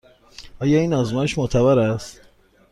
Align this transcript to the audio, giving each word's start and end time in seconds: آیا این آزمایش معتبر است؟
آیا 0.59 0.79
این 0.79 0.93
آزمایش 0.93 1.37
معتبر 1.37 1.79
است؟ 1.79 2.21